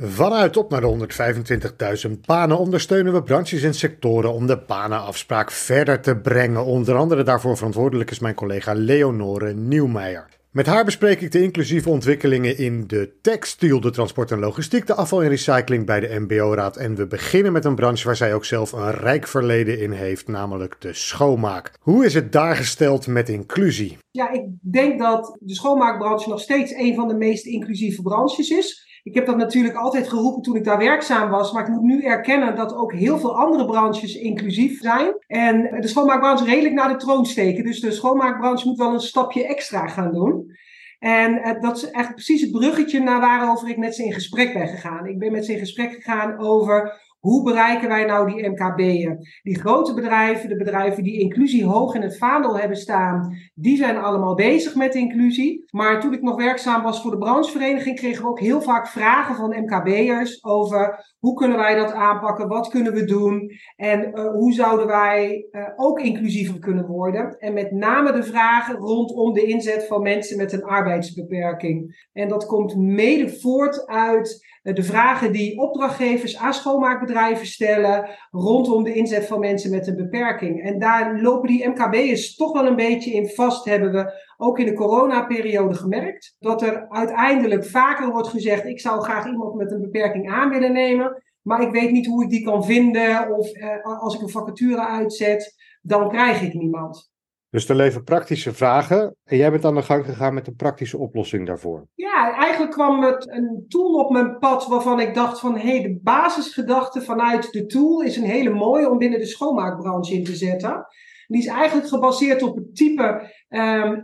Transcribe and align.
Vanuit 0.00 0.56
op 0.56 0.70
naar 0.70 0.80
de 0.80 2.06
125.000 2.08 2.20
banen 2.26 2.58
ondersteunen 2.58 3.12
we 3.12 3.22
branches 3.22 3.62
en 3.62 3.74
sectoren 3.74 4.32
om 4.32 4.46
de 4.46 4.58
banenafspraak 4.66 5.50
verder 5.50 6.00
te 6.00 6.16
brengen. 6.16 6.64
Onder 6.64 6.96
andere 6.96 7.22
daarvoor 7.22 7.56
verantwoordelijk 7.56 8.10
is 8.10 8.18
mijn 8.18 8.34
collega 8.34 8.72
Leonore 8.72 9.52
Nieuwmeijer. 9.52 10.26
Met 10.50 10.66
haar 10.66 10.84
bespreek 10.84 11.20
ik 11.20 11.32
de 11.32 11.42
inclusieve 11.42 11.88
ontwikkelingen 11.88 12.58
in 12.58 12.86
de 12.86 13.12
textiel, 13.22 13.80
de 13.80 13.90
transport 13.90 14.30
en 14.30 14.38
logistiek, 14.38 14.86
de 14.86 14.94
afval 14.94 15.22
en 15.22 15.28
recycling 15.28 15.86
bij 15.86 16.00
de 16.00 16.18
MBO-raad. 16.18 16.76
En 16.76 16.94
we 16.94 17.06
beginnen 17.06 17.52
met 17.52 17.64
een 17.64 17.74
branche 17.74 18.04
waar 18.04 18.16
zij 18.16 18.34
ook 18.34 18.44
zelf 18.44 18.72
een 18.72 18.90
rijk 18.90 19.26
verleden 19.26 19.80
in 19.80 19.92
heeft, 19.92 20.28
namelijk 20.28 20.76
de 20.78 20.92
schoonmaak. 20.92 21.72
Hoe 21.80 22.04
is 22.04 22.14
het 22.14 22.32
daar 22.32 22.56
gesteld 22.56 23.06
met 23.06 23.28
inclusie? 23.28 23.98
Ja, 24.10 24.30
ik 24.32 24.44
denk 24.60 24.98
dat 24.98 25.36
de 25.40 25.54
schoonmaakbranche 25.54 26.28
nog 26.28 26.40
steeds 26.40 26.72
een 26.72 26.94
van 26.94 27.08
de 27.08 27.16
meest 27.16 27.46
inclusieve 27.46 28.02
branches 28.02 28.50
is. 28.50 28.86
Ik 29.08 29.14
heb 29.14 29.26
dat 29.26 29.36
natuurlijk 29.36 29.76
altijd 29.76 30.08
geroepen 30.08 30.42
toen 30.42 30.56
ik 30.56 30.64
daar 30.64 30.78
werkzaam 30.78 31.30
was. 31.30 31.52
Maar 31.52 31.62
ik 31.62 31.68
moet 31.68 31.82
nu 31.82 32.02
erkennen 32.02 32.56
dat 32.56 32.74
ook 32.74 32.92
heel 32.92 33.18
veel 33.18 33.36
andere 33.36 33.66
branches 33.66 34.14
inclusief 34.14 34.80
zijn. 34.80 35.16
En 35.26 35.80
de 35.80 35.88
schoonmaakbranche 35.88 36.44
redelijk 36.44 36.74
naar 36.74 36.88
de 36.88 36.96
troon 36.96 37.26
steken. 37.26 37.64
Dus 37.64 37.80
de 37.80 37.92
schoonmaakbranche 37.92 38.68
moet 38.68 38.78
wel 38.78 38.92
een 38.92 39.00
stapje 39.00 39.46
extra 39.46 39.86
gaan 39.86 40.12
doen. 40.12 40.56
En 40.98 41.42
eh, 41.42 41.60
dat 41.60 41.76
is 41.76 41.82
eigenlijk 41.82 42.14
precies 42.14 42.40
het 42.40 42.50
bruggetje 42.50 43.00
naar 43.00 43.20
waarover 43.20 43.68
ik 43.68 43.76
met 43.76 43.94
ze 43.94 44.04
in 44.04 44.12
gesprek 44.12 44.52
ben 44.52 44.68
gegaan. 44.68 45.06
Ik 45.06 45.18
ben 45.18 45.32
met 45.32 45.44
ze 45.44 45.52
in 45.52 45.58
gesprek 45.58 45.92
gegaan 45.92 46.38
over 46.38 47.00
hoe 47.20 47.42
bereiken 47.42 47.88
wij 47.88 48.04
nou 48.04 48.32
die 48.32 48.48
MKB'en? 48.48 49.18
Die 49.42 49.60
grote 49.60 49.94
bedrijven, 49.94 50.48
de 50.48 50.56
bedrijven 50.56 51.02
die 51.02 51.20
inclusie 51.20 51.64
hoog 51.64 51.94
in 51.94 52.02
het 52.02 52.18
vaandel 52.18 52.58
hebben 52.58 52.76
staan, 52.76 53.36
die 53.54 53.76
zijn 53.76 53.96
allemaal 53.96 54.34
bezig 54.34 54.74
met 54.74 54.94
inclusie. 54.94 55.64
Maar 55.70 56.00
toen 56.00 56.12
ik 56.12 56.22
nog 56.22 56.36
werkzaam 56.36 56.82
was 56.82 57.02
voor 57.02 57.10
de 57.10 57.18
branchevereniging, 57.18 57.96
kregen 57.96 58.22
we 58.22 58.28
ook 58.28 58.40
heel 58.40 58.62
vaak 58.62 58.88
vragen 58.88 59.34
van 59.34 59.62
MKB'ers 59.62 60.44
over 60.44 61.06
hoe 61.18 61.34
kunnen 61.34 61.58
wij 61.58 61.74
dat 61.74 61.92
aanpakken, 61.92 62.48
wat 62.48 62.68
kunnen 62.68 62.92
we 62.92 63.04
doen 63.04 63.50
en 63.76 64.10
uh, 64.14 64.30
hoe 64.30 64.52
zouden 64.52 64.86
wij 64.86 65.46
uh, 65.50 65.62
ook 65.76 66.00
inclusiever 66.00 66.58
kunnen 66.58 66.86
worden. 66.86 67.38
En 67.38 67.52
met 67.52 67.72
name 67.72 68.12
de 68.12 68.22
vragen 68.22 68.74
rondom 68.74 69.32
de 69.32 69.42
inzet 69.42 69.86
van 69.86 70.02
mensen 70.02 70.36
met 70.36 70.52
een 70.52 70.64
arbeidsbeperking. 70.64 72.08
En 72.12 72.28
dat 72.28 72.46
komt 72.46 72.76
mede 72.76 73.28
voort 73.28 73.86
uit 73.86 74.46
eh, 74.57 74.57
de 74.74 74.82
vragen 74.82 75.32
die 75.32 75.58
opdrachtgevers 75.58 76.36
aan 76.36 76.54
schoonmaakbedrijven 76.54 77.46
stellen 77.46 78.08
rondom 78.30 78.84
de 78.84 78.94
inzet 78.94 79.26
van 79.26 79.40
mensen 79.40 79.70
met 79.70 79.86
een 79.86 79.96
beperking. 79.96 80.62
En 80.62 80.78
daar 80.78 81.20
lopen 81.20 81.48
die 81.48 81.68
MKB'ers 81.68 82.34
toch 82.36 82.52
wel 82.52 82.66
een 82.66 82.76
beetje 82.76 83.12
in 83.12 83.28
vast, 83.28 83.64
hebben 83.64 83.92
we 83.92 84.12
ook 84.36 84.58
in 84.58 84.66
de 84.66 84.74
coronaperiode 84.74 85.74
gemerkt. 85.74 86.36
Dat 86.38 86.62
er 86.62 86.88
uiteindelijk 86.88 87.64
vaker 87.64 88.10
wordt 88.10 88.28
gezegd, 88.28 88.64
ik 88.64 88.80
zou 88.80 89.00
graag 89.00 89.26
iemand 89.26 89.54
met 89.54 89.72
een 89.72 89.80
beperking 89.80 90.30
aan 90.30 90.50
willen 90.50 90.72
nemen, 90.72 91.22
maar 91.42 91.62
ik 91.62 91.70
weet 91.70 91.90
niet 91.90 92.06
hoe 92.06 92.22
ik 92.22 92.30
die 92.30 92.44
kan 92.44 92.64
vinden 92.64 93.36
of 93.36 93.52
eh, 93.52 94.00
als 94.02 94.14
ik 94.14 94.20
een 94.20 94.28
vacature 94.28 94.86
uitzet, 94.86 95.54
dan 95.82 96.08
krijg 96.08 96.42
ik 96.42 96.54
niemand. 96.54 97.07
Dus 97.50 97.68
er 97.68 97.76
leven 97.76 98.04
praktische 98.04 98.54
vragen 98.54 99.16
en 99.24 99.36
jij 99.36 99.50
bent 99.50 99.64
aan 99.64 99.74
de 99.74 99.82
gang 99.82 100.04
gegaan 100.04 100.34
met 100.34 100.46
een 100.46 100.56
praktische 100.56 100.98
oplossing 100.98 101.46
daarvoor. 101.46 101.86
Ja, 101.94 102.34
eigenlijk 102.36 102.72
kwam 102.72 103.02
het 103.02 103.28
een 103.30 103.64
tool 103.68 103.94
op 103.94 104.10
mijn 104.10 104.38
pad 104.38 104.66
waarvan 104.66 105.00
ik 105.00 105.14
dacht 105.14 105.40
van 105.40 105.54
hé, 105.54 105.68
hey, 105.68 105.82
de 105.82 105.98
basisgedachte 106.02 107.02
vanuit 107.02 107.52
de 107.52 107.66
tool 107.66 108.00
is 108.00 108.16
een 108.16 108.24
hele 108.24 108.50
mooie 108.50 108.90
om 108.90 108.98
binnen 108.98 109.18
de 109.18 109.26
schoonmaakbranche 109.26 110.14
in 110.14 110.24
te 110.24 110.36
zetten. 110.36 110.86
Die 111.26 111.40
is 111.40 111.46
eigenlijk 111.46 111.88
gebaseerd 111.88 112.42
op 112.42 112.56
het 112.56 112.76
type 112.76 113.32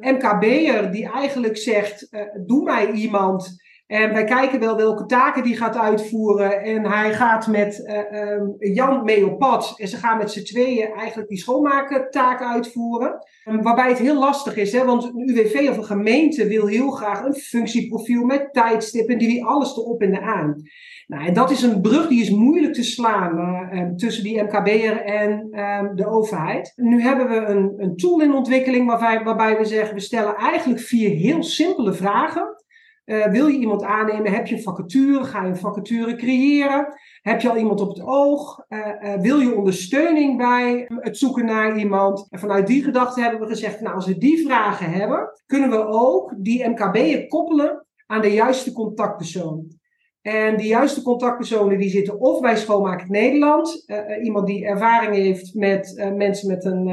MKB'er 0.00 0.90
die 0.90 1.12
eigenlijk 1.12 1.56
zegt, 1.56 2.08
uh, 2.10 2.20
doe 2.46 2.64
mij 2.64 2.90
iemand 2.90 3.62
en 3.94 4.12
wij 4.12 4.24
kijken 4.24 4.60
wel 4.60 4.76
welke 4.76 5.06
taken 5.06 5.42
die 5.42 5.56
gaat 5.56 5.76
uitvoeren. 5.76 6.62
En 6.62 6.86
hij 6.86 7.12
gaat 7.12 7.46
met 7.46 7.84
uh, 8.12 8.30
um, 8.30 8.54
Jan 8.58 9.04
mee 9.04 9.26
op 9.26 9.38
pad. 9.38 9.74
En 9.76 9.88
ze 9.88 9.96
gaan 9.96 10.18
met 10.18 10.30
z'n 10.30 10.44
tweeën 10.44 10.92
eigenlijk 10.92 11.28
die 11.28 11.38
schoonmaaktaken 11.38 12.48
uitvoeren. 12.48 13.18
Um, 13.48 13.62
waarbij 13.62 13.88
het 13.88 13.98
heel 13.98 14.18
lastig 14.18 14.56
is, 14.56 14.72
hè, 14.72 14.84
want 14.84 15.04
een 15.04 15.28
UWV 15.28 15.68
of 15.70 15.76
een 15.76 15.84
gemeente 15.84 16.46
wil 16.46 16.66
heel 16.66 16.90
graag 16.90 17.24
een 17.24 17.34
functieprofiel 17.34 18.24
met 18.24 18.48
tijdstippen. 18.52 19.18
Die 19.18 19.28
wie 19.28 19.44
alles 19.44 19.76
erop 19.76 20.02
en 20.02 20.14
eraan. 20.14 20.62
Nou, 21.06 21.26
en 21.26 21.34
dat 21.34 21.50
is 21.50 21.62
een 21.62 21.80
brug 21.80 22.08
die 22.08 22.22
is 22.22 22.30
moeilijk 22.30 22.74
te 22.74 22.82
slaan 22.82 23.38
uh, 23.38 23.80
um, 23.80 23.96
tussen 23.96 24.24
die 24.24 24.42
MKB'er 24.42 25.02
en 25.02 25.48
de 25.94 26.06
overheid. 26.06 26.72
Nu 26.76 27.02
hebben 27.02 27.28
we 27.28 27.36
een, 27.36 27.74
een 27.76 27.96
tool 27.96 28.20
in 28.20 28.34
ontwikkeling 28.34 28.86
waarbij, 28.86 29.24
waarbij 29.24 29.58
we 29.58 29.64
zeggen, 29.64 29.94
we 29.94 30.00
stellen 30.00 30.34
eigenlijk 30.34 30.80
vier 30.80 31.10
heel 31.10 31.42
simpele 31.42 31.92
vragen. 31.92 32.63
Uh, 33.04 33.26
wil 33.26 33.46
je 33.46 33.58
iemand 33.58 33.82
aannemen? 33.82 34.32
Heb 34.32 34.46
je 34.46 34.54
een 34.54 34.62
vacature? 34.62 35.24
Ga 35.24 35.42
je 35.42 35.48
een 35.48 35.56
vacature 35.56 36.16
creëren? 36.16 36.86
Heb 37.22 37.40
je 37.40 37.50
al 37.50 37.56
iemand 37.56 37.80
op 37.80 37.88
het 37.88 38.02
oog? 38.02 38.64
Uh, 38.68 38.78
uh, 38.78 39.14
wil 39.20 39.38
je 39.38 39.56
ondersteuning 39.56 40.36
bij 40.36 40.84
het 40.88 41.18
zoeken 41.18 41.44
naar 41.44 41.78
iemand? 41.78 42.26
En 42.30 42.38
vanuit 42.38 42.66
die 42.66 42.82
gedachte 42.82 43.20
hebben 43.20 43.40
we 43.40 43.46
gezegd, 43.46 43.80
nou 43.80 43.94
als 43.94 44.06
we 44.06 44.18
die 44.18 44.46
vragen 44.46 44.90
hebben, 44.90 45.28
kunnen 45.46 45.70
we 45.70 45.86
ook 45.86 46.34
die 46.38 46.68
MKB'en 46.68 47.28
koppelen 47.28 47.86
aan 48.06 48.20
de 48.20 48.32
juiste 48.32 48.72
contactpersoon. 48.72 49.82
En 50.22 50.56
die 50.56 50.66
juiste 50.66 51.02
contactpersonen 51.02 51.78
die 51.78 51.90
zitten 51.90 52.20
of 52.20 52.40
bij 52.40 52.56
Schoonmaak 52.56 53.08
Nederland, 53.08 53.84
iemand 54.22 54.46
die 54.46 54.64
ervaring 54.66 55.14
heeft 55.14 55.54
met 55.54 56.10
mensen 56.16 56.48
met 56.48 56.64
een, 56.64 56.84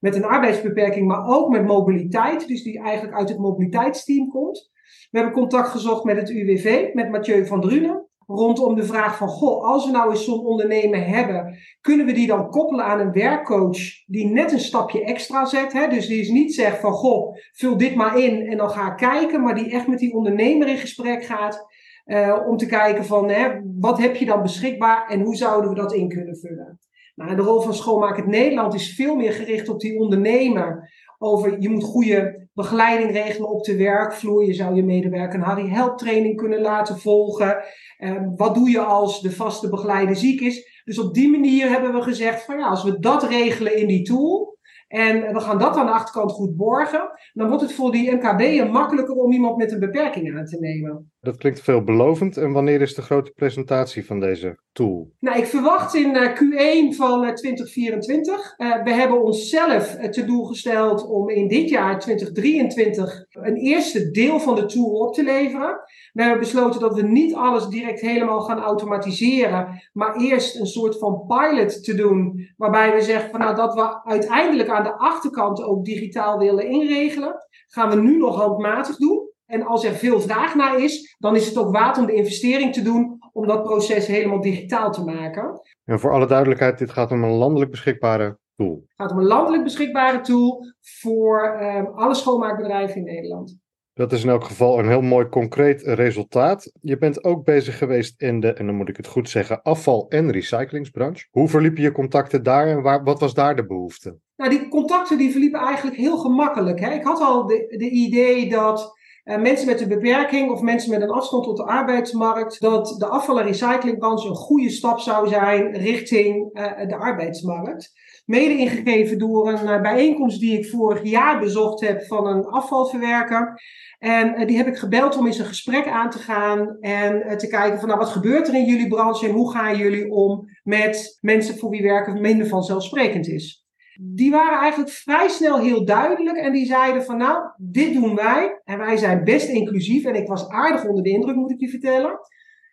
met 0.00 0.14
een 0.14 0.24
arbeidsbeperking, 0.24 1.06
maar 1.06 1.26
ook 1.26 1.48
met 1.48 1.66
mobiliteit, 1.66 2.48
dus 2.48 2.62
die 2.62 2.80
eigenlijk 2.80 3.16
uit 3.16 3.28
het 3.28 3.38
mobiliteitsteam 3.38 4.28
komt. 4.28 4.74
We 5.10 5.18
hebben 5.18 5.32
contact 5.32 5.68
gezocht 5.68 6.04
met 6.04 6.16
het 6.16 6.30
UWV, 6.30 6.88
met 6.92 7.10
Mathieu 7.10 7.46
van 7.46 7.60
Drunen. 7.60 8.04
Rondom 8.26 8.74
de 8.74 8.84
vraag 8.84 9.16
van, 9.16 9.28
goh, 9.28 9.64
als 9.64 9.86
we 9.86 9.92
nou 9.92 10.10
eens 10.10 10.24
zo'n 10.24 10.44
ondernemer 10.44 11.06
hebben, 11.06 11.58
kunnen 11.80 12.06
we 12.06 12.12
die 12.12 12.26
dan 12.26 12.50
koppelen 12.50 12.84
aan 12.84 13.00
een 13.00 13.12
werkcoach 13.12 13.78
die 14.06 14.26
net 14.26 14.52
een 14.52 14.60
stapje 14.60 15.04
extra 15.04 15.44
zet? 15.44 15.72
Hè? 15.72 15.88
Dus 15.88 16.06
die 16.06 16.20
is 16.20 16.28
niet 16.28 16.54
zegt 16.54 16.80
van, 16.80 16.92
goh, 16.92 17.36
vul 17.52 17.76
dit 17.76 17.94
maar 17.94 18.18
in 18.18 18.46
en 18.46 18.56
dan 18.56 18.70
ga 18.70 18.90
ik 18.90 18.96
kijken, 18.96 19.42
maar 19.42 19.54
die 19.54 19.70
echt 19.70 19.86
met 19.86 19.98
die 19.98 20.14
ondernemer 20.14 20.68
in 20.68 20.76
gesprek 20.76 21.24
gaat. 21.24 21.66
Uh, 22.06 22.36
om 22.46 22.56
te 22.56 22.66
kijken 22.66 23.04
van, 23.04 23.28
hè, 23.28 23.60
wat 23.80 23.98
heb 23.98 24.16
je 24.16 24.24
dan 24.24 24.42
beschikbaar 24.42 25.08
en 25.08 25.20
hoe 25.20 25.36
zouden 25.36 25.70
we 25.70 25.76
dat 25.76 25.92
in 25.92 26.08
kunnen 26.08 26.36
vullen? 26.36 26.78
Nou, 27.14 27.36
de 27.36 27.42
rol 27.42 27.60
van 27.60 27.74
Schoonmaak 27.74 28.16
het 28.16 28.26
Nederland 28.26 28.74
is 28.74 28.94
veel 28.94 29.16
meer 29.16 29.32
gericht 29.32 29.68
op 29.68 29.80
die 29.80 29.98
ondernemer. 29.98 30.90
Over 31.18 31.60
je 31.60 31.68
moet 31.68 31.84
goede 31.84 32.45
begeleiding 32.56 33.12
regelen 33.12 33.48
op 33.48 33.64
de 33.64 33.76
werkvloer. 33.76 34.44
Je 34.44 34.54
zou 34.54 34.74
je 34.74 34.84
medewerker 34.84 35.38
een 35.38 35.44
Harry 35.44 35.68
Help 35.68 35.98
training 35.98 36.36
kunnen 36.36 36.60
laten 36.60 36.98
volgen. 36.98 37.64
Um, 37.98 38.36
wat 38.36 38.54
doe 38.54 38.70
je 38.70 38.80
als 38.80 39.20
de 39.20 39.32
vaste 39.32 39.68
begeleider 39.68 40.16
ziek 40.16 40.40
is? 40.40 40.82
Dus 40.84 40.98
op 40.98 41.14
die 41.14 41.30
manier 41.30 41.68
hebben 41.68 41.94
we 41.94 42.02
gezegd 42.02 42.44
van 42.44 42.58
ja, 42.58 42.66
als 42.66 42.84
we 42.84 42.98
dat 42.98 43.22
regelen 43.22 43.76
in 43.76 43.86
die 43.86 44.02
tool. 44.02 44.58
En 44.88 45.32
we 45.32 45.40
gaan 45.40 45.58
dat 45.58 45.76
aan 45.76 45.86
de 45.86 45.92
achterkant 45.92 46.32
goed 46.32 46.56
borgen. 46.56 47.10
Dan 47.32 47.48
wordt 47.48 47.62
het 47.62 47.72
voor 47.72 47.92
die 47.92 48.14
MKB'en 48.14 48.70
makkelijker 48.70 49.14
om 49.14 49.32
iemand 49.32 49.56
met 49.56 49.72
een 49.72 49.78
beperking 49.78 50.38
aan 50.38 50.44
te 50.44 50.58
nemen. 50.58 51.12
Dat 51.26 51.36
klinkt 51.36 51.60
veelbelovend. 51.60 52.36
En 52.36 52.52
wanneer 52.52 52.80
is 52.80 52.94
de 52.94 53.02
grote 53.02 53.30
presentatie 53.30 54.06
van 54.06 54.20
deze 54.20 54.58
tool? 54.72 55.12
Nou, 55.18 55.38
ik 55.38 55.46
verwacht 55.46 55.94
in 55.94 56.14
Q1 56.14 56.96
van 56.96 57.34
2024. 57.34 58.54
Uh, 58.56 58.82
we 58.82 58.92
hebben 58.92 59.22
onszelf 59.22 59.96
te 60.10 60.24
doel 60.24 60.44
gesteld 60.44 61.06
om 61.06 61.28
in 61.28 61.48
dit 61.48 61.68
jaar 61.68 62.00
2023 62.00 63.24
een 63.30 63.56
eerste 63.56 64.10
deel 64.10 64.40
van 64.40 64.54
de 64.54 64.66
tool 64.66 64.90
op 64.90 65.14
te 65.14 65.24
leveren. 65.24 65.80
We 66.12 66.22
hebben 66.22 66.40
besloten 66.40 66.80
dat 66.80 66.94
we 66.94 67.02
niet 67.02 67.34
alles 67.34 67.66
direct 67.66 68.00
helemaal 68.00 68.40
gaan 68.40 68.60
automatiseren, 68.60 69.82
maar 69.92 70.16
eerst 70.16 70.60
een 70.60 70.66
soort 70.66 70.98
van 70.98 71.24
pilot 71.26 71.84
te 71.84 71.94
doen, 71.94 72.48
waarbij 72.56 72.94
we 72.94 73.00
zeggen 73.00 73.30
van 73.30 73.40
nou 73.40 73.56
dat 73.56 73.74
we 73.74 74.04
uiteindelijk 74.04 74.68
aan 74.68 74.84
de 74.84 74.98
achterkant 74.98 75.62
ook 75.62 75.84
digitaal 75.84 76.38
willen 76.38 76.68
inregelen. 76.68 77.34
Gaan 77.68 77.90
we 77.90 77.96
nu 77.96 78.16
nog 78.16 78.36
handmatig 78.36 78.96
doen. 78.96 79.25
En 79.46 79.62
als 79.62 79.84
er 79.84 79.92
veel 79.92 80.20
vraag 80.20 80.54
naar 80.54 80.82
is, 80.82 81.16
dan 81.18 81.36
is 81.36 81.46
het 81.46 81.58
ook 81.58 81.72
waard 81.72 81.98
om 81.98 82.06
de 82.06 82.14
investering 82.14 82.72
te 82.72 82.82
doen 82.82 83.18
om 83.32 83.46
dat 83.46 83.62
proces 83.62 84.06
helemaal 84.06 84.40
digitaal 84.40 84.92
te 84.92 85.04
maken. 85.04 85.60
En 85.84 86.00
voor 86.00 86.12
alle 86.12 86.26
duidelijkheid, 86.26 86.78
dit 86.78 86.90
gaat 86.90 87.10
om 87.10 87.24
een 87.24 87.30
landelijk 87.30 87.70
beschikbare 87.70 88.38
tool. 88.56 88.84
Het 88.86 88.96
gaat 88.96 89.10
om 89.10 89.18
een 89.18 89.26
landelijk 89.26 89.64
beschikbare 89.64 90.20
tool 90.20 90.64
voor 90.80 91.58
um, 91.62 91.86
alle 91.86 92.14
schoonmaakbedrijven 92.14 92.96
in 92.96 93.04
Nederland. 93.04 93.58
Dat 93.94 94.12
is 94.12 94.22
in 94.22 94.28
elk 94.28 94.44
geval 94.44 94.78
een 94.78 94.88
heel 94.88 95.00
mooi 95.00 95.28
concreet 95.28 95.82
resultaat. 95.82 96.72
Je 96.80 96.98
bent 96.98 97.24
ook 97.24 97.44
bezig 97.44 97.78
geweest 97.78 98.22
in 98.22 98.40
de, 98.40 98.52
en 98.52 98.66
dan 98.66 98.74
moet 98.74 98.88
ik 98.88 98.96
het 98.96 99.06
goed 99.06 99.28
zeggen, 99.28 99.62
afval- 99.62 100.08
en 100.08 100.30
recyclingsbranche. 100.30 101.26
Hoe 101.30 101.48
verliepen 101.48 101.82
je 101.82 101.92
contacten 101.92 102.42
daar 102.42 102.66
en 102.66 102.82
waar, 102.82 103.04
wat 103.04 103.20
was 103.20 103.34
daar 103.34 103.56
de 103.56 103.66
behoefte? 103.66 104.18
Nou, 104.36 104.50
die 104.50 104.68
contacten 104.68 105.18
die 105.18 105.30
verliepen 105.30 105.60
eigenlijk 105.60 105.96
heel 105.96 106.18
gemakkelijk. 106.18 106.80
Hè? 106.80 106.90
Ik 106.90 107.04
had 107.04 107.20
al 107.20 107.46
de, 107.46 107.74
de 107.78 107.90
idee 107.90 108.48
dat 108.48 108.95
uh, 109.26 109.36
mensen 109.36 109.66
met 109.66 109.80
een 109.80 109.88
beperking 109.88 110.50
of 110.50 110.60
mensen 110.60 110.90
met 110.90 111.02
een 111.02 111.10
afstand 111.10 111.44
tot 111.44 111.56
de 111.56 111.64
arbeidsmarkt, 111.64 112.60
dat 112.60 112.94
de 112.98 113.06
afval- 113.06 113.40
en 113.40 113.46
recyclingbranche 113.46 114.28
een 114.28 114.34
goede 114.34 114.70
stap 114.70 115.00
zou 115.00 115.28
zijn 115.28 115.76
richting 115.76 116.58
uh, 116.58 116.88
de 116.88 116.96
arbeidsmarkt. 116.96 117.92
Mede 118.24 118.56
ingegeven 118.56 119.18
door 119.18 119.48
een 119.48 119.68
eh, 119.68 119.80
bijeenkomst 119.80 120.40
die 120.40 120.58
ik 120.58 120.66
vorig 120.66 121.02
jaar 121.02 121.40
bezocht 121.40 121.80
heb 121.80 122.02
van 122.02 122.26
een 122.26 122.46
afvalverwerker. 122.46 123.60
En 123.98 124.46
die 124.46 124.56
heb 124.56 124.66
ik 124.66 124.76
gebeld 124.76 125.16
om 125.16 125.26
eens 125.26 125.38
een 125.38 125.44
gesprek 125.44 125.86
aan 125.86 126.10
te 126.10 126.18
gaan 126.18 126.76
en 126.80 127.38
te 127.38 127.48
kijken 127.48 127.78
van 127.78 127.88
nou, 127.88 128.00
wat 128.00 128.08
gebeurt 128.08 128.48
er 128.48 128.54
in 128.54 128.64
jullie 128.64 128.88
branche 128.88 129.26
en 129.26 129.34
hoe 129.34 129.50
gaan 129.50 129.76
jullie 129.76 130.10
om 130.10 130.48
met 130.62 131.18
mensen 131.20 131.58
voor 131.58 131.70
wie 131.70 131.82
werken 131.82 132.20
minder 132.20 132.46
vanzelfsprekend 132.46 133.28
is. 133.28 133.65
Die 134.00 134.30
waren 134.30 134.58
eigenlijk 134.58 134.92
vrij 134.92 135.28
snel 135.28 135.58
heel 135.58 135.84
duidelijk 135.84 136.36
en 136.36 136.52
die 136.52 136.66
zeiden 136.66 137.04
van 137.04 137.16
nou, 137.16 137.42
dit 137.56 137.94
doen 137.94 138.14
wij 138.14 138.60
en 138.64 138.78
wij 138.78 138.96
zijn 138.96 139.24
best 139.24 139.48
inclusief 139.48 140.04
en 140.04 140.14
ik 140.14 140.26
was 140.26 140.48
aardig 140.48 140.84
onder 140.84 141.02
de 141.02 141.10
indruk 141.10 141.36
moet 141.36 141.50
ik 141.50 141.60
je 141.60 141.68
vertellen. 141.68 142.18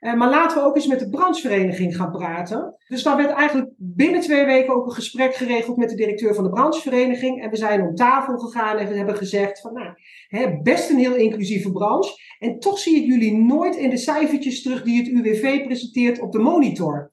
Uh, 0.04 0.14
maar 0.14 0.30
laten 0.30 0.58
we 0.58 0.64
ook 0.64 0.76
eens 0.76 0.88
met 0.88 1.00
de 1.00 1.10
branchevereniging 1.10 1.96
gaan 1.96 2.12
praten. 2.12 2.76
Dus 2.88 3.04
dan 3.04 3.18
werd 3.18 3.32
eigenlijk 3.32 3.72
binnen 3.78 4.22
twee 4.22 4.46
weken 4.46 4.74
ook 4.74 4.86
een 4.86 4.92
gesprek 4.92 5.36
geregeld 5.36 5.78
met 5.78 5.90
de 5.90 5.96
directeur 5.96 6.36
van 6.36 6.44
de 6.44 6.50
branchevereniging. 6.50 7.42
En 7.42 7.50
we 7.50 7.56
zijn 7.56 7.82
om 7.82 7.96
tafel 7.96 8.38
gegaan 8.38 8.78
en 8.78 8.88
we 8.88 8.96
hebben 8.96 9.18
gezegd 9.18 9.62
van 9.62 9.74
nou, 9.74 9.90
hè, 10.28 10.62
best 10.62 10.90
een 10.90 10.98
heel 10.98 11.16
inclusieve 11.16 11.72
branche. 11.72 12.12
En 12.40 12.60
toch 12.60 12.80
zie 12.80 13.02
ik 13.02 13.06
jullie 13.06 13.38
nooit 13.38 13.76
in 13.76 13.90
de 13.90 13.98
cijfertjes 13.98 14.62
terug 14.62 14.84
die 14.84 14.98
het 14.98 15.08
UWV 15.08 15.64
presenteert 15.64 16.20
op 16.20 16.32
de 16.32 16.40
monitor. 16.40 17.12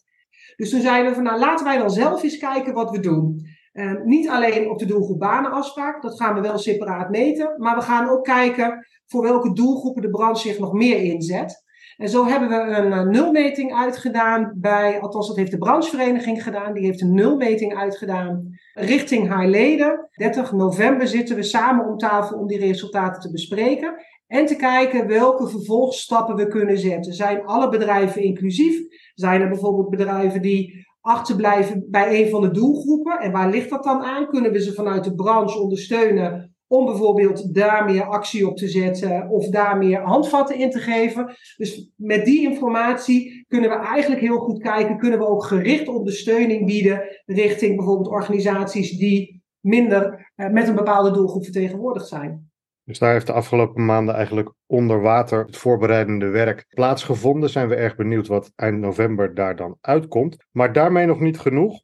Dus 0.56 0.70
toen 0.70 0.80
zeiden 0.80 1.08
we 1.08 1.14
van 1.14 1.24
nou, 1.24 1.38
laten 1.38 1.64
wij 1.64 1.78
dan 1.78 1.90
zelf 1.90 2.22
eens 2.22 2.38
kijken 2.38 2.74
wat 2.74 2.90
we 2.90 3.00
doen. 3.00 3.46
Uh, 3.80 4.02
niet 4.04 4.28
alleen 4.28 4.70
op 4.70 4.78
de 4.78 4.86
doelgroep 4.86 5.18
banenafspraak, 5.18 6.02
dat 6.02 6.16
gaan 6.16 6.34
we 6.34 6.40
wel 6.40 6.58
separaat 6.58 7.10
meten. 7.10 7.54
Maar 7.56 7.76
we 7.76 7.82
gaan 7.82 8.08
ook 8.08 8.24
kijken 8.24 8.86
voor 9.06 9.22
welke 9.22 9.52
doelgroepen 9.52 10.02
de 10.02 10.10
branche 10.10 10.48
zich 10.48 10.58
nog 10.58 10.72
meer 10.72 10.96
inzet. 11.02 11.64
En 11.96 12.08
zo 12.08 12.26
hebben 12.26 12.48
we 12.48 12.54
een 12.54 12.92
uh, 12.92 13.02
nulmeting 13.02 13.74
uitgedaan 13.74 14.52
bij, 14.56 15.00
althans 15.00 15.28
dat 15.28 15.36
heeft 15.36 15.50
de 15.50 15.58
branchevereniging 15.58 16.42
gedaan, 16.42 16.72
die 16.74 16.84
heeft 16.84 17.00
een 17.00 17.14
nulmeting 17.14 17.76
uitgedaan 17.76 18.48
richting 18.74 19.28
haar 19.28 19.48
leden. 19.48 20.08
30 20.10 20.52
november 20.52 21.06
zitten 21.06 21.36
we 21.36 21.42
samen 21.42 21.86
om 21.86 21.96
tafel 21.96 22.38
om 22.38 22.46
die 22.46 22.58
resultaten 22.58 23.20
te 23.20 23.30
bespreken 23.30 23.94
en 24.26 24.46
te 24.46 24.56
kijken 24.56 25.06
welke 25.06 25.48
vervolgstappen 25.48 26.36
we 26.36 26.46
kunnen 26.46 26.78
zetten. 26.78 27.12
Zijn 27.12 27.44
alle 27.44 27.68
bedrijven 27.68 28.22
inclusief? 28.22 28.78
Zijn 29.14 29.40
er 29.40 29.48
bijvoorbeeld 29.48 29.90
bedrijven 29.90 30.42
die 30.42 30.88
achterblijven 31.00 31.86
bij 31.90 32.20
een 32.20 32.30
van 32.30 32.40
de 32.40 32.50
doelgroepen? 32.50 33.20
En 33.20 33.32
waar 33.32 33.50
ligt 33.50 33.70
dat 33.70 33.84
dan 33.84 34.02
aan? 34.02 34.28
Kunnen 34.28 34.52
we 34.52 34.62
ze 34.62 34.72
vanuit 34.72 35.04
de 35.04 35.14
branche 35.14 35.58
ondersteunen 35.58 36.54
om 36.66 36.84
bijvoorbeeld 36.84 37.54
daar 37.54 37.84
meer 37.84 38.04
actie 38.04 38.48
op 38.48 38.56
te 38.56 38.68
zetten 38.68 39.28
of 39.28 39.48
daar 39.48 39.78
meer 39.78 40.00
handvatten 40.00 40.58
in 40.58 40.70
te 40.70 40.78
geven. 40.78 41.34
Dus 41.56 41.90
met 41.96 42.24
die 42.24 42.42
informatie 42.42 43.44
kunnen 43.48 43.70
we 43.70 43.76
eigenlijk 43.76 44.20
heel 44.20 44.38
goed 44.38 44.62
kijken, 44.62 44.98
kunnen 44.98 45.18
we 45.18 45.26
ook 45.26 45.44
gericht 45.44 45.88
ondersteuning 45.88 46.66
bieden 46.66 47.02
richting 47.26 47.76
bijvoorbeeld 47.76 48.08
organisaties 48.08 48.98
die 48.98 49.42
minder 49.60 50.30
eh, 50.34 50.48
met 50.48 50.68
een 50.68 50.74
bepaalde 50.74 51.10
doelgroep 51.10 51.44
vertegenwoordigd 51.44 52.08
zijn. 52.08 52.49
Dus 52.90 52.98
daar 52.98 53.12
heeft 53.12 53.26
de 53.26 53.32
afgelopen 53.32 53.84
maanden 53.84 54.14
eigenlijk 54.14 54.52
onder 54.66 55.00
water 55.00 55.44
het 55.44 55.56
voorbereidende 55.56 56.28
werk 56.28 56.66
plaatsgevonden. 56.68 57.50
Zijn 57.50 57.68
we 57.68 57.74
erg 57.74 57.96
benieuwd 57.96 58.26
wat 58.26 58.52
eind 58.56 58.78
november 58.78 59.34
daar 59.34 59.56
dan 59.56 59.76
uitkomt. 59.80 60.36
Maar 60.50 60.72
daarmee 60.72 61.06
nog 61.06 61.20
niet 61.20 61.38
genoeg. 61.38 61.82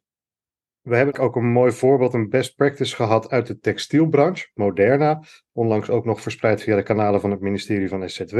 We 0.81 0.95
hebben 0.95 1.17
ook 1.17 1.35
een 1.35 1.51
mooi 1.51 1.71
voorbeeld, 1.71 2.13
een 2.13 2.29
best 2.29 2.55
practice 2.55 2.95
gehad 2.95 3.29
uit 3.29 3.47
de 3.47 3.59
textielbranche, 3.59 4.47
Moderna. 4.53 5.23
Onlangs 5.53 5.89
ook 5.89 6.05
nog 6.05 6.21
verspreid 6.21 6.63
via 6.63 6.75
de 6.75 6.83
kanalen 6.83 7.21
van 7.21 7.31
het 7.31 7.41
ministerie 7.41 7.89
van 7.89 8.09
SZW. 8.09 8.39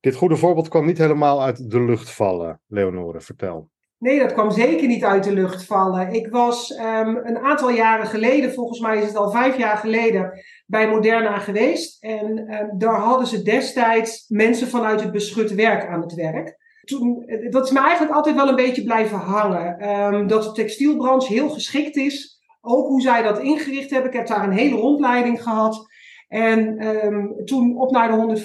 Dit 0.00 0.14
goede 0.14 0.36
voorbeeld 0.36 0.68
kwam 0.68 0.86
niet 0.86 0.98
helemaal 0.98 1.42
uit 1.42 1.70
de 1.70 1.80
lucht 1.80 2.10
vallen, 2.10 2.60
Leonore, 2.66 3.20
vertel. 3.20 3.70
Nee, 3.98 4.18
dat 4.18 4.32
kwam 4.32 4.50
zeker 4.50 4.88
niet 4.88 5.04
uit 5.04 5.24
de 5.24 5.32
lucht 5.32 5.64
vallen. 5.64 6.12
Ik 6.12 6.28
was 6.28 6.70
um, 6.70 7.16
een 7.16 7.38
aantal 7.38 7.70
jaren 7.70 8.06
geleden, 8.06 8.52
volgens 8.52 8.80
mij 8.80 8.98
is 8.98 9.06
het 9.06 9.16
al 9.16 9.30
vijf 9.30 9.56
jaar 9.56 9.76
geleden, 9.76 10.32
bij 10.66 10.88
Moderna 10.88 11.38
geweest. 11.38 12.04
En 12.04 12.54
um, 12.54 12.78
daar 12.78 13.00
hadden 13.00 13.26
ze 13.26 13.42
destijds 13.42 14.24
mensen 14.28 14.68
vanuit 14.68 15.00
het 15.00 15.12
beschut 15.12 15.54
werk 15.54 15.86
aan 15.86 16.00
het 16.00 16.14
werk 16.14 16.56
toen, 16.86 17.24
dat 17.50 17.64
is 17.64 17.70
me 17.70 17.80
eigenlijk 17.80 18.14
altijd 18.14 18.36
wel 18.36 18.48
een 18.48 18.56
beetje 18.56 18.84
blijven 18.84 19.18
hangen. 19.18 19.88
Um, 20.14 20.26
dat 20.26 20.42
de 20.42 20.52
textielbranche 20.52 21.32
heel 21.32 21.48
geschikt 21.48 21.96
is. 21.96 22.40
Ook 22.60 22.86
hoe 22.86 23.00
zij 23.00 23.22
dat 23.22 23.38
ingericht 23.38 23.90
hebben. 23.90 24.10
Ik 24.10 24.16
heb 24.16 24.26
daar 24.26 24.44
een 24.44 24.56
hele 24.56 24.76
rondleiding 24.76 25.42
gehad. 25.42 25.86
En 26.28 26.86
um, 26.86 27.44
toen 27.44 27.76
op 27.78 27.90
naar 27.90 28.08
de 28.08 28.40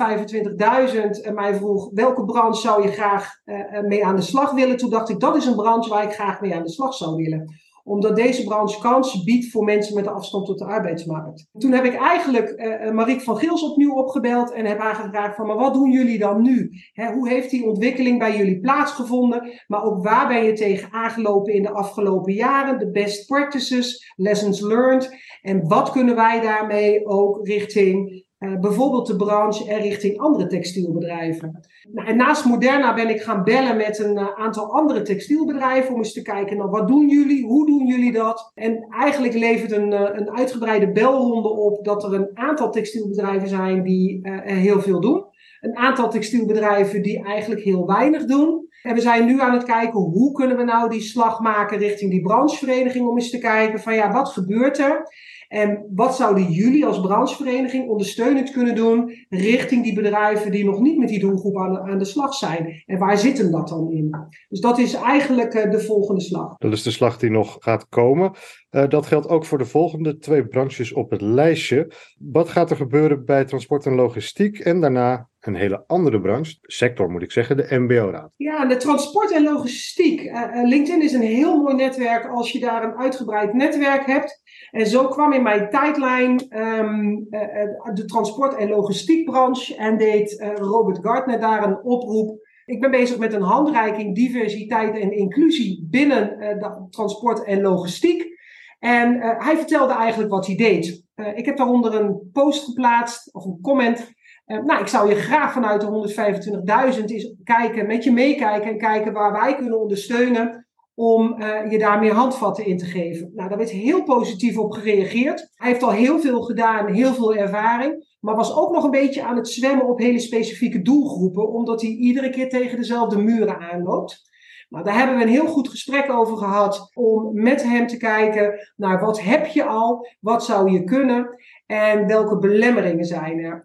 125.000 1.19 1.25
en 1.25 1.33
mij 1.33 1.56
vroeg 1.56 1.89
welke 1.94 2.25
branche 2.25 2.62
zou 2.62 2.83
je 2.83 2.91
graag 2.91 3.31
uh, 3.45 3.81
mee 3.81 4.06
aan 4.06 4.15
de 4.15 4.21
slag 4.21 4.51
willen. 4.51 4.77
Toen 4.77 4.89
dacht 4.89 5.09
ik 5.09 5.19
dat 5.19 5.35
is 5.35 5.45
een 5.45 5.56
branche 5.56 5.89
waar 5.89 6.03
ik 6.03 6.13
graag 6.13 6.41
mee 6.41 6.56
aan 6.56 6.63
de 6.63 6.71
slag 6.71 6.94
zou 6.94 7.15
willen 7.15 7.59
omdat 7.91 8.15
deze 8.15 8.43
branche 8.43 8.79
kansen 8.79 9.23
biedt 9.23 9.51
voor 9.51 9.63
mensen 9.63 9.95
met 9.95 10.05
een 10.05 10.13
afstand 10.13 10.45
tot 10.45 10.59
de 10.59 10.65
arbeidsmarkt. 10.65 11.47
Toen 11.57 11.71
heb 11.71 11.85
ik 11.85 11.95
eigenlijk 11.95 12.53
uh, 12.55 12.91
Marieke 12.91 13.23
van 13.23 13.38
Gils 13.38 13.63
opnieuw 13.63 13.93
opgebeld 13.93 14.51
en 14.51 14.65
heb 14.65 14.79
haar 14.79 14.95
gevraagd 14.95 15.35
van, 15.35 15.47
maar 15.47 15.55
wat 15.55 15.73
doen 15.73 15.91
jullie 15.91 16.19
dan 16.19 16.41
nu? 16.41 16.69
Hoe 17.13 17.29
heeft 17.29 17.49
die 17.49 17.65
ontwikkeling 17.65 18.19
bij 18.19 18.38
jullie 18.38 18.59
plaatsgevonden? 18.59 19.51
Maar 19.67 19.83
ook 19.83 20.03
waar 20.03 20.27
ben 20.27 20.43
je 20.43 20.53
tegen 20.53 20.91
aangelopen 20.91 21.53
in 21.53 21.63
de 21.63 21.71
afgelopen 21.71 22.33
jaren? 22.33 22.79
De 22.79 22.91
best 22.91 23.27
practices, 23.27 24.13
lessons 24.15 24.61
learned. 24.61 25.09
En 25.41 25.67
wat 25.67 25.91
kunnen 25.91 26.15
wij 26.15 26.41
daarmee 26.41 27.05
ook 27.05 27.47
richting 27.47 28.25
uh, 28.41 28.59
bijvoorbeeld 28.59 29.07
de 29.07 29.15
branche 29.15 29.69
en 29.69 29.81
richting 29.81 30.17
andere 30.17 30.47
textielbedrijven. 30.47 31.59
Nou, 31.91 32.07
en 32.07 32.17
naast 32.17 32.45
Moderna 32.45 32.93
ben 32.93 33.09
ik 33.09 33.21
gaan 33.21 33.43
bellen 33.43 33.77
met 33.77 33.99
een 33.99 34.17
uh, 34.17 34.27
aantal 34.35 34.71
andere 34.71 35.01
textielbedrijven 35.01 35.93
om 35.93 35.97
eens 35.97 36.13
te 36.13 36.21
kijken, 36.21 36.57
nou, 36.57 36.69
wat 36.69 36.88
doen 36.88 37.07
jullie, 37.07 37.45
hoe 37.45 37.65
doen 37.65 37.85
jullie 37.85 38.11
dat? 38.11 38.51
En 38.55 38.85
eigenlijk 38.89 39.33
levert 39.33 39.71
een, 39.71 39.91
uh, 39.91 40.09
een 40.13 40.31
uitgebreide 40.31 40.91
belronde 40.91 41.49
op 41.49 41.85
dat 41.85 42.03
er 42.03 42.13
een 42.13 42.29
aantal 42.33 42.71
textielbedrijven 42.71 43.47
zijn 43.47 43.83
die 43.83 44.19
heel 44.44 44.81
veel 44.81 45.01
doen. 45.01 45.25
Een 45.59 45.77
aantal 45.77 46.09
textielbedrijven 46.09 47.01
die 47.01 47.23
eigenlijk 47.23 47.61
heel 47.61 47.87
weinig 47.87 48.25
doen. 48.25 48.69
En 48.83 48.94
we 48.94 49.01
zijn 49.01 49.25
nu 49.25 49.41
aan 49.41 49.53
het 49.53 49.63
kijken 49.63 49.99
hoe 49.99 50.31
kunnen 50.31 50.57
we 50.57 50.63
nou 50.63 50.89
die 50.89 51.01
slag 51.01 51.39
maken 51.39 51.77
richting 51.77 52.11
die 52.11 52.21
branchevereniging 52.21 53.07
om 53.07 53.17
eens 53.17 53.29
te 53.29 53.37
kijken 53.37 53.79
van 53.79 53.95
ja, 53.95 54.11
wat 54.11 54.29
gebeurt 54.29 54.77
er? 54.79 55.03
En 55.51 55.86
wat 55.95 56.15
zouden 56.15 56.51
jullie 56.51 56.86
als 56.86 57.01
branchevereniging 57.01 57.89
ondersteunend 57.89 58.51
kunnen 58.51 58.75
doen 58.75 59.25
richting 59.30 59.83
die 59.83 59.94
bedrijven 59.94 60.51
die 60.51 60.65
nog 60.65 60.80
niet 60.80 60.98
met 60.98 61.07
die 61.07 61.19
doelgroep 61.19 61.57
aan, 61.57 61.77
aan 61.77 61.98
de 61.98 62.06
slag 62.06 62.33
zijn? 62.33 62.83
En 62.86 62.98
waar 62.98 63.18
zit 63.18 63.38
hem 63.38 63.51
dat 63.51 63.68
dan 63.68 63.92
in? 63.92 64.15
Dus 64.50 64.59
dat 64.59 64.80
is 64.80 64.94
eigenlijk 64.94 65.53
uh, 65.53 65.71
de 65.71 65.80
volgende 65.80 66.21
slag. 66.21 66.57
Dat 66.57 66.71
is 66.71 66.83
de 66.83 66.92
slag 66.92 67.18
die 67.18 67.30
nog 67.30 67.57
gaat 67.59 67.89
komen. 67.89 68.31
Uh, 68.71 68.88
dat 68.89 69.06
geldt 69.06 69.27
ook 69.27 69.45
voor 69.45 69.57
de 69.57 69.65
volgende 69.65 70.18
twee 70.18 70.48
branches 70.48 70.94
op 70.94 71.12
het 71.12 71.21
lijstje. 71.21 71.92
Wat 72.18 72.50
gaat 72.50 72.69
er 72.69 72.75
gebeuren 72.75 73.25
bij 73.25 73.45
transport 73.45 73.86
en 73.86 73.95
logistiek 73.95 74.59
en 74.59 74.81
daarna 74.81 75.30
een 75.42 75.56
hele 75.56 75.83
andere 75.88 76.21
branche, 76.21 76.57
sector 76.62 77.09
moet 77.09 77.21
ik 77.21 77.31
zeggen, 77.31 77.57
de 77.57 77.68
MBO-raad. 77.69 78.31
Ja, 78.36 78.65
de 78.65 78.78
transport 78.78 79.31
en 79.31 79.44
logistiek. 79.44 80.21
Uh, 80.21 80.64
LinkedIn 80.64 81.02
is 81.02 81.14
een 81.14 81.21
heel 81.21 81.61
mooi 81.61 81.75
netwerk 81.75 82.25
als 82.25 82.52
je 82.52 82.59
daar 82.59 82.83
een 82.83 82.97
uitgebreid 82.97 83.54
netwerk 83.54 84.06
hebt. 84.06 84.42
En 84.71 84.87
zo 84.87 85.07
kwam 85.07 85.33
in 85.33 85.41
mijn 85.42 85.69
tijdlijn 85.69 86.60
um, 86.60 87.28
uh, 87.30 87.94
de 87.94 88.06
transport- 88.06 88.56
en 88.56 88.69
logistiekbranche 88.69 89.76
en 89.76 89.98
deed 89.98 90.52
Robert 90.56 91.00
Gardner 91.02 91.40
daar 91.40 91.64
een 91.64 91.83
oproep. 91.83 92.50
Ik 92.66 92.81
ben 92.81 92.92
bezig 92.92 93.18
met 93.18 93.33
een 93.33 93.42
handreiking 93.42 94.16
diversiteit 94.16 94.98
en 94.98 95.12
inclusie 95.12 95.88
binnen 95.90 96.40
de 96.40 96.88
transport 96.90 97.44
en 97.44 97.62
logistiek. 97.62 98.40
En 98.80 99.19
hij 99.19 99.57
vertelde 99.57 99.94
eigenlijk 99.94 100.31
wat 100.31 100.48
hij 100.48 100.56
deed. 100.56 101.06
ik 101.36 101.45
heb 101.45 101.57
daaronder 101.57 101.95
een 101.95 102.30
post 102.33 102.66
geplaatst 102.66 103.33
of 103.33 103.45
een 103.45 103.60
comment 103.62 104.14
nou, 104.60 104.81
ik 104.81 104.88
zou 104.88 105.10
je 105.10 105.16
graag 105.16 105.54
vanuit 105.54 105.81
de 105.81 106.94
125.000 106.98 107.06
eens 107.06 107.33
kijken, 107.44 107.88
met 107.88 108.04
je 108.04 108.12
meekijken 108.12 108.71
en 108.71 108.78
kijken 108.78 109.14
waar 109.14 109.31
wij 109.31 109.56
kunnen 109.56 109.80
ondersteunen 109.80 110.60
om 111.01 111.35
uh, 111.37 111.71
je 111.71 111.77
daar 111.77 111.99
meer 111.99 112.13
handvatten 112.13 112.65
in 112.65 112.77
te 112.77 112.85
geven. 112.85 113.31
Nou, 113.33 113.49
daar 113.49 113.57
werd 113.57 113.69
heel 113.69 114.03
positief 114.03 114.57
op 114.57 114.71
gereageerd. 114.71 115.51
Hij 115.55 115.69
heeft 115.69 115.83
al 115.83 115.91
heel 115.91 116.19
veel 116.19 116.41
gedaan, 116.41 116.93
heel 116.93 117.13
veel 117.13 117.35
ervaring, 117.35 118.17
maar 118.19 118.35
was 118.35 118.55
ook 118.55 118.71
nog 118.71 118.83
een 118.83 118.91
beetje 118.91 119.23
aan 119.23 119.35
het 119.35 119.47
zwemmen 119.47 119.87
op 119.87 119.99
hele 119.99 120.19
specifieke 120.19 120.81
doelgroepen, 120.81 121.49
omdat 121.49 121.81
hij 121.81 121.89
iedere 121.89 122.29
keer 122.29 122.49
tegen 122.49 122.77
dezelfde 122.77 123.17
muren 123.17 123.59
aanloopt. 123.59 124.29
Nou, 124.69 124.83
daar 124.83 124.97
hebben 124.97 125.15
we 125.15 125.21
een 125.21 125.29
heel 125.29 125.47
goed 125.47 125.69
gesprek 125.69 126.11
over 126.11 126.37
gehad 126.37 126.91
om 126.93 127.41
met 127.41 127.63
hem 127.63 127.87
te 127.87 127.97
kijken 127.97 128.71
naar 128.75 128.99
wat 128.99 129.21
heb 129.21 129.45
je 129.45 129.65
al, 129.65 130.07
wat 130.19 130.45
zou 130.45 130.71
je 130.71 130.83
kunnen 130.83 131.35
en 131.65 132.07
welke 132.07 132.37
belemmeringen 132.37 133.05
zijn 133.05 133.39
er 133.39 133.63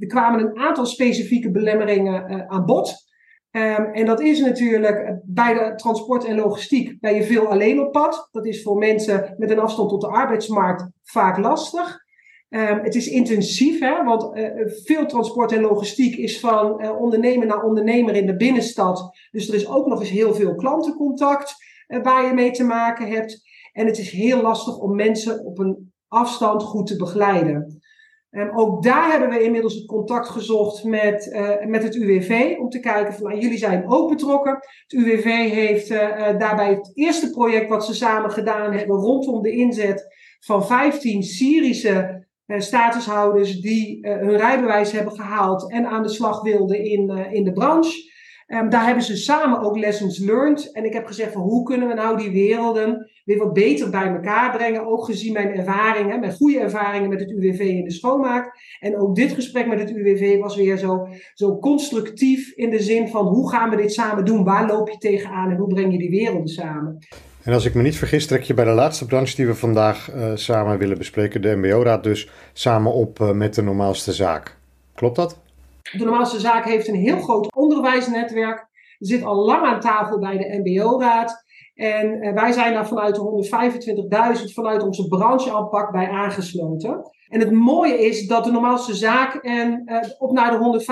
er 0.00 0.06
kwamen 0.06 0.40
een 0.40 0.58
aantal 0.58 0.86
specifieke 0.86 1.50
belemmeringen 1.50 2.32
uh, 2.32 2.46
aan 2.46 2.64
bod. 2.64 3.09
Um, 3.52 3.84
en 3.84 4.06
dat 4.06 4.20
is 4.20 4.40
natuurlijk 4.40 4.96
eh, 4.96 5.14
bij 5.22 5.54
de 5.54 5.74
transport 5.74 6.24
en 6.24 6.36
logistiek 6.36 7.00
ben 7.00 7.14
je 7.14 7.22
veel 7.22 7.46
alleen 7.46 7.80
op 7.80 7.92
pad. 7.92 8.28
Dat 8.30 8.46
is 8.46 8.62
voor 8.62 8.78
mensen 8.78 9.34
met 9.38 9.50
een 9.50 9.58
afstand 9.58 9.88
tot 9.88 10.00
de 10.00 10.06
arbeidsmarkt 10.06 10.88
vaak 11.02 11.38
lastig. 11.38 11.98
Um, 12.48 12.78
het 12.78 12.94
is 12.94 13.06
intensief, 13.06 13.80
hè, 13.80 14.04
want 14.04 14.36
uh, 14.36 14.50
veel 14.84 15.06
transport 15.06 15.52
en 15.52 15.60
logistiek 15.60 16.16
is 16.16 16.40
van 16.40 16.82
uh, 16.82 17.00
ondernemer 17.00 17.46
naar 17.46 17.62
ondernemer 17.62 18.16
in 18.16 18.26
de 18.26 18.36
binnenstad. 18.36 19.10
Dus 19.30 19.48
er 19.48 19.54
is 19.54 19.68
ook 19.68 19.86
nog 19.86 20.00
eens 20.00 20.10
heel 20.10 20.34
veel 20.34 20.54
klantencontact 20.54 21.54
waar 22.02 22.26
je 22.26 22.32
mee 22.32 22.50
te 22.50 22.64
maken 22.64 23.08
hebt. 23.08 23.42
En 23.72 23.86
het 23.86 23.98
is 23.98 24.10
heel 24.10 24.42
lastig 24.42 24.78
om 24.78 24.94
mensen 24.94 25.44
op 25.44 25.58
een 25.58 25.92
afstand 26.08 26.62
goed 26.62 26.86
te 26.86 26.96
begeleiden. 26.96 27.79
Ook 28.54 28.82
daar 28.82 29.10
hebben 29.10 29.28
we 29.28 29.42
inmiddels 29.42 29.74
het 29.74 29.86
contact 29.86 30.28
gezocht 30.28 30.84
met, 30.84 31.26
uh, 31.26 31.66
met 31.66 31.82
het 31.82 31.94
UWV 31.94 32.56
om 32.58 32.68
te 32.68 32.80
kijken 32.80 33.14
van 33.14 33.22
nou, 33.22 33.40
jullie 33.40 33.58
zijn 33.58 33.90
ook 33.90 34.08
betrokken. 34.10 34.52
Het 34.52 34.92
UWV 34.92 35.50
heeft 35.50 35.90
uh, 35.90 35.98
daarbij 36.38 36.68
het 36.68 36.90
eerste 36.94 37.30
project 37.30 37.68
wat 37.68 37.84
ze 37.84 37.94
samen 37.94 38.30
gedaan 38.30 38.72
hebben 38.72 38.96
rondom 38.96 39.42
de 39.42 39.50
inzet 39.50 40.06
van 40.40 40.66
15 40.66 41.22
Syrische 41.22 42.26
uh, 42.46 42.60
statushouders 42.60 43.60
die 43.60 43.98
hun 44.08 44.36
rijbewijs 44.36 44.92
hebben 44.92 45.12
gehaald 45.12 45.70
en 45.70 45.86
aan 45.86 46.02
de 46.02 46.08
slag 46.08 46.42
wilden 46.42 46.84
in, 46.84 47.10
in 47.30 47.44
de 47.44 47.52
branche. 47.52 48.09
Um, 48.52 48.70
daar 48.70 48.84
hebben 48.84 49.04
ze 49.04 49.16
samen 49.16 49.60
ook 49.60 49.78
lessons 49.78 50.18
learned. 50.18 50.72
En 50.72 50.84
ik 50.84 50.92
heb 50.92 51.06
gezegd 51.06 51.32
van 51.32 51.42
hoe 51.42 51.62
kunnen 51.62 51.88
we 51.88 51.94
nou 51.94 52.16
die 52.16 52.30
werelden 52.30 53.10
weer 53.24 53.38
wat 53.38 53.52
beter 53.52 53.90
bij 53.90 54.06
elkaar 54.06 54.56
brengen. 54.56 54.86
Ook 54.86 55.04
gezien 55.04 55.32
mijn 55.32 55.54
ervaringen, 55.56 56.20
mijn 56.20 56.32
goede 56.32 56.58
ervaringen 56.58 57.08
met 57.08 57.20
het 57.20 57.30
UWV 57.30 57.60
in 57.60 57.84
de 57.84 57.92
schoonmaak. 57.92 58.58
En 58.80 58.98
ook 58.98 59.14
dit 59.16 59.32
gesprek 59.32 59.66
met 59.66 59.80
het 59.80 59.90
UWV 59.90 60.38
was 60.38 60.56
weer 60.56 60.76
zo, 60.76 61.08
zo 61.34 61.58
constructief 61.58 62.52
in 62.54 62.70
de 62.70 62.82
zin 62.82 63.08
van 63.08 63.26
hoe 63.26 63.50
gaan 63.50 63.70
we 63.70 63.76
dit 63.76 63.92
samen 63.92 64.24
doen? 64.24 64.44
Waar 64.44 64.66
loop 64.66 64.88
je 64.88 64.98
tegenaan 64.98 65.50
en 65.50 65.56
hoe 65.56 65.74
breng 65.74 65.92
je 65.92 65.98
die 65.98 66.10
werelden 66.10 66.48
samen? 66.48 66.98
En 67.42 67.52
als 67.52 67.64
ik 67.64 67.74
me 67.74 67.82
niet 67.82 67.96
vergis, 67.96 68.26
trek 68.26 68.42
je 68.42 68.54
bij 68.54 68.64
de 68.64 68.70
laatste 68.70 69.06
branche 69.06 69.36
die 69.36 69.46
we 69.46 69.54
vandaag 69.54 70.14
uh, 70.14 70.30
samen 70.34 70.78
willen 70.78 70.98
bespreken, 70.98 71.42
de 71.42 71.56
MBO-raad 71.56 72.04
dus, 72.04 72.30
samen 72.52 72.92
op 72.92 73.18
uh, 73.20 73.30
met 73.30 73.54
de 73.54 73.62
normaalste 73.62 74.12
zaak. 74.12 74.56
Klopt 74.94 75.16
dat? 75.16 75.38
De 75.92 76.04
normaalste 76.04 76.40
zaak 76.40 76.64
heeft 76.64 76.88
een 76.88 76.94
heel 76.94 77.18
groot 77.18 77.54
onderwijsnetwerk. 77.54 78.68
Zit 78.98 79.24
al 79.24 79.44
lang 79.44 79.66
aan 79.66 79.80
tafel 79.80 80.18
bij 80.18 80.36
de 80.38 80.60
MBO-raad. 80.62 81.44
En 81.74 82.24
uh, 82.24 82.32
wij 82.32 82.52
zijn 82.52 82.72
daar 82.72 82.88
vanuit 82.88 83.14
de 83.14 84.38
125.000, 84.38 84.52
vanuit 84.52 84.82
onze 84.82 85.08
brancheaanpak 85.08 85.92
bij 85.92 86.08
aangesloten. 86.08 87.10
En 87.28 87.40
het 87.40 87.52
mooie 87.52 88.06
is 88.06 88.26
dat 88.26 88.44
de 88.44 88.50
normaalste 88.50 88.94
zaak 88.94 89.34
en 89.34 89.82
uh, 89.86 89.98
op 90.18 90.32
naar 90.32 90.50
de 90.50 90.82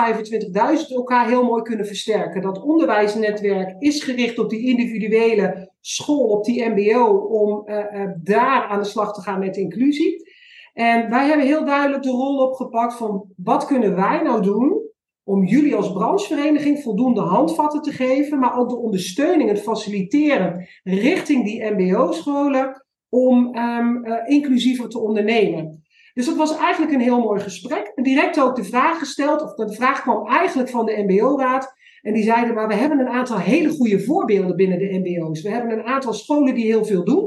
125.000 0.87 0.95
elkaar 0.95 1.27
heel 1.27 1.45
mooi 1.45 1.63
kunnen 1.63 1.87
versterken. 1.87 2.43
Dat 2.43 2.63
onderwijsnetwerk 2.63 3.75
is 3.79 4.03
gericht 4.03 4.39
op 4.39 4.51
die 4.51 4.67
individuele 4.69 5.73
school, 5.81 6.27
op 6.27 6.45
die 6.45 6.69
MBO, 6.69 7.05
om 7.17 7.63
uh, 7.67 7.85
daar 8.23 8.63
aan 8.69 8.83
de 8.83 8.89
slag 8.89 9.13
te 9.15 9.21
gaan 9.21 9.39
met 9.39 9.57
inclusie. 9.57 10.27
En 10.73 11.11
wij 11.11 11.27
hebben 11.27 11.47
heel 11.47 11.65
duidelijk 11.65 12.03
de 12.03 12.11
rol 12.11 12.37
opgepakt 12.37 12.95
van 12.95 13.25
wat 13.37 13.67
kunnen 13.67 13.97
wij 13.97 14.23
nou 14.23 14.43
doen 14.43 14.88
om 15.29 15.45
jullie 15.45 15.75
als 15.75 15.93
branchevereniging 15.93 16.83
voldoende 16.83 17.21
handvatten 17.21 17.83
te 17.83 17.93
geven, 17.93 18.39
maar 18.39 18.59
ook 18.59 18.69
de 18.69 18.77
ondersteuning, 18.77 19.49
het 19.49 19.63
faciliteren 19.63 20.69
richting 20.83 21.45
die 21.45 21.65
MBO-scholen 21.65 22.85
om 23.09 23.57
um, 23.59 24.07
uh, 24.07 24.15
inclusiever 24.27 24.89
te 24.89 24.99
ondernemen. 24.99 25.83
Dus 26.15 26.27
dat 26.27 26.37
was 26.37 26.57
eigenlijk 26.57 26.93
een 26.93 27.01
heel 27.01 27.21
mooi 27.21 27.41
gesprek. 27.41 27.93
En 27.95 28.03
direct 28.03 28.41
ook 28.41 28.57
de 28.57 28.65
vraag 28.65 28.99
gesteld, 28.99 29.43
of 29.43 29.55
de 29.55 29.75
vraag 29.75 30.03
kwam 30.03 30.27
eigenlijk 30.27 30.71
van 30.71 30.87
de 30.87 31.05
MBO-raad. 31.07 31.75
En 32.03 32.15
die 32.15 32.25
zeiden, 32.25 32.55
maar 32.55 32.69
we 32.69 32.75
hebben 32.75 32.99
een 32.99 33.09
aantal 33.09 33.39
hele 33.39 33.69
goede 33.69 34.01
voorbeelden 34.01 34.57
binnen 34.57 34.79
de 34.79 34.99
MBO's. 34.99 35.43
We 35.43 35.51
hebben 35.51 35.79
een 35.79 35.87
aantal 35.87 36.13
scholen 36.13 36.55
die 36.55 36.65
heel 36.65 36.85
veel 36.85 37.05
doen. 37.05 37.25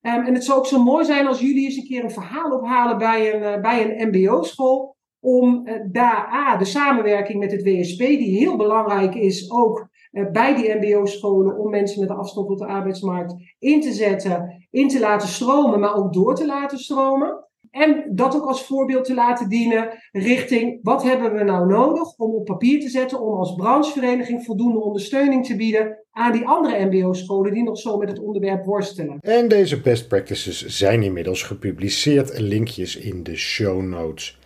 Um, 0.00 0.24
en 0.24 0.34
het 0.34 0.44
zou 0.44 0.58
ook 0.58 0.66
zo 0.66 0.82
mooi 0.82 1.04
zijn 1.04 1.26
als 1.26 1.40
jullie 1.40 1.64
eens 1.64 1.76
een 1.76 1.86
keer 1.86 2.04
een 2.04 2.10
verhaal 2.10 2.50
ophalen 2.50 2.98
bij 2.98 3.34
een, 3.34 3.42
uh, 3.42 3.60
bij 3.60 3.84
een 3.84 4.08
MBO-school 4.08 4.96
om 5.24 5.68
uh, 5.68 5.74
daar 5.90 6.30
A, 6.32 6.56
de 6.56 6.64
samenwerking 6.64 7.38
met 7.38 7.52
het 7.52 7.62
WSP, 7.62 7.98
die 7.98 8.38
heel 8.38 8.56
belangrijk 8.56 9.14
is 9.14 9.50
ook 9.50 9.88
uh, 10.12 10.30
bij 10.30 10.54
die 10.54 10.74
MBO-scholen, 10.74 11.58
om 11.58 11.70
mensen 11.70 12.00
met 12.00 12.10
een 12.10 12.16
afstand 12.16 12.46
tot 12.46 12.58
de 12.58 12.66
arbeidsmarkt 12.66 13.34
in 13.58 13.80
te 13.80 13.92
zetten, 13.92 14.66
in 14.70 14.88
te 14.88 15.00
laten 15.00 15.28
stromen, 15.28 15.80
maar 15.80 15.94
ook 15.94 16.12
door 16.12 16.34
te 16.34 16.46
laten 16.46 16.78
stromen. 16.78 17.46
En 17.70 18.04
dat 18.10 18.34
ook 18.34 18.46
als 18.46 18.66
voorbeeld 18.66 19.04
te 19.04 19.14
laten 19.14 19.48
dienen 19.48 19.88
richting 20.12 20.78
wat 20.82 21.02
hebben 21.02 21.34
we 21.34 21.44
nou 21.44 21.66
nodig 21.66 22.16
om 22.16 22.34
op 22.34 22.44
papier 22.44 22.80
te 22.80 22.88
zetten, 22.88 23.20
om 23.20 23.38
als 23.38 23.54
branchevereniging 23.54 24.44
voldoende 24.44 24.80
ondersteuning 24.80 25.46
te 25.46 25.56
bieden 25.56 25.98
aan 26.10 26.32
die 26.32 26.46
andere 26.46 26.84
MBO-scholen 26.84 27.52
die 27.52 27.62
nog 27.62 27.78
zo 27.78 27.96
met 27.96 28.08
het 28.08 28.18
onderwerp 28.18 28.64
worstelen. 28.64 29.18
En 29.20 29.48
deze 29.48 29.80
best 29.80 30.08
practices 30.08 30.66
zijn 30.66 31.02
inmiddels 31.02 31.42
gepubliceerd, 31.42 32.38
linkjes 32.38 32.96
in 32.96 33.22
de 33.22 33.36
show 33.36 33.82
notes. 33.82 34.40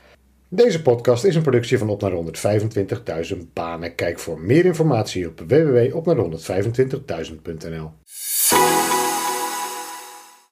Deze 0.48 0.82
podcast 0.82 1.24
is 1.24 1.34
een 1.34 1.42
productie 1.42 1.78
van 1.78 1.88
Op 1.88 2.00
naar 2.00 2.12
125.000 3.32 3.38
banen. 3.52 3.94
Kijk 3.94 4.18
voor 4.18 4.40
meer 4.40 4.64
informatie 4.64 5.28
op 5.28 5.42
www.opnaar125.000.nl. 5.46 7.90